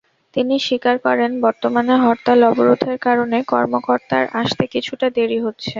তিনি 0.33 0.55
স্বীকার 0.59 0.95
করেন, 1.05 1.31
বর্তমানে 1.45 1.93
হরতাল-অবরোধের 2.03 2.97
কারণে 3.05 3.37
কর্মকর্তার 3.51 4.23
আসতে 4.41 4.63
কিছুটা 4.73 5.07
দেরি 5.17 5.37
হচ্ছে। 5.45 5.69